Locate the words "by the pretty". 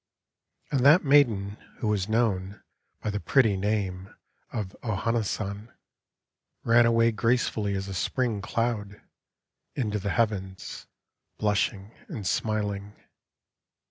3.01-3.55